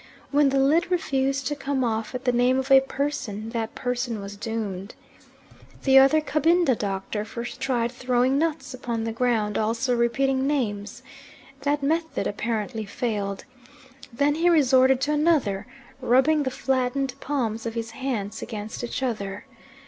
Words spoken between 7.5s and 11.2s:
tried throwing nuts upon the ground, also repeating names.